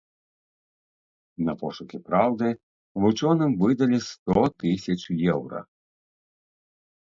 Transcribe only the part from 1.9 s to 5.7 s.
праўды вучоным выдалі сто тысяч еўра.